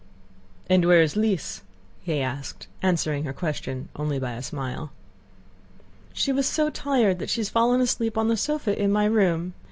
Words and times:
"And 0.67 0.83
where 0.85 1.03
is 1.03 1.15
Lise?" 1.15 1.61
he 2.01 2.21
asked, 2.21 2.65
answering 2.81 3.23
her 3.25 3.33
question 3.33 3.87
only 3.95 4.17
by 4.17 4.31
a 4.31 4.41
smile. 4.41 4.89
"She 6.11 6.31
was 6.31 6.47
so 6.47 6.71
tired 6.71 7.19
that 7.19 7.29
she 7.29 7.41
has 7.41 7.49
fallen 7.51 7.81
asleep 7.81 8.17
on 8.17 8.27
the 8.27 8.35
sofa 8.35 8.75
in 8.75 8.91
my 8.91 9.05
room. 9.05 9.53